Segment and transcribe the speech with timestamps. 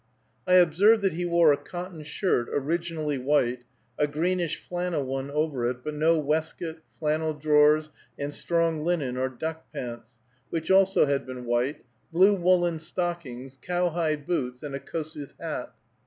[0.47, 3.65] I observed that he wore a cotton shirt, originally white,
[3.99, 9.29] a greenish flannel one over it, but no waistcoat, flannel drawers, and strong linen or
[9.29, 10.17] duck pants,
[10.49, 15.71] which also had been white, blue woolen stockings, cowhide boots, and a Kossuth hat.